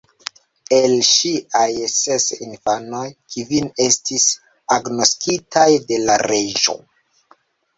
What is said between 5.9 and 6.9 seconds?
de la reĝo.